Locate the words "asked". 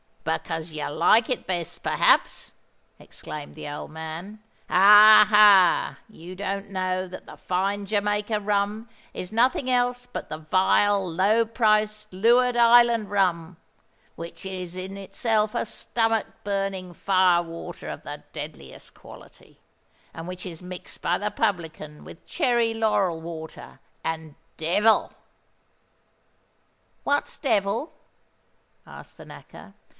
28.87-29.17